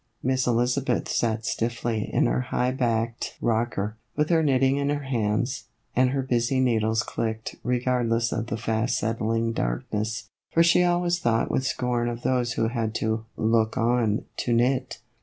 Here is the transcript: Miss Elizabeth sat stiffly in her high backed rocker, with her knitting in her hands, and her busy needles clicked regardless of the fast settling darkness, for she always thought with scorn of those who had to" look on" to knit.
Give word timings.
Miss 0.23 0.47
Elizabeth 0.47 1.07
sat 1.09 1.45
stiffly 1.45 2.09
in 2.11 2.25
her 2.25 2.41
high 2.41 2.71
backed 2.71 3.37
rocker, 3.39 3.97
with 4.15 4.31
her 4.31 4.41
knitting 4.41 4.77
in 4.77 4.89
her 4.89 5.03
hands, 5.03 5.65
and 5.95 6.09
her 6.09 6.23
busy 6.23 6.59
needles 6.59 7.03
clicked 7.03 7.57
regardless 7.63 8.31
of 8.31 8.47
the 8.47 8.57
fast 8.57 8.97
settling 8.97 9.53
darkness, 9.53 10.27
for 10.51 10.63
she 10.63 10.83
always 10.83 11.19
thought 11.19 11.51
with 11.51 11.67
scorn 11.67 12.09
of 12.09 12.23
those 12.23 12.53
who 12.53 12.69
had 12.69 12.95
to" 12.95 13.25
look 13.37 13.77
on" 13.77 14.25
to 14.37 14.53
knit. 14.53 14.97